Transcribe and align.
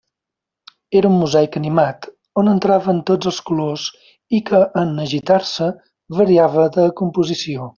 Era 0.99 1.09
un 1.09 1.17
mosaic 1.23 1.57
animat, 1.59 2.07
on 2.43 2.49
entraven 2.53 3.03
tots 3.11 3.31
els 3.33 3.39
colors 3.51 3.85
i 4.39 4.43
que 4.51 4.63
en 4.85 4.97
agitar-se 5.07 5.69
variava 6.23 6.67
de 6.81 6.89
composició. 7.05 7.69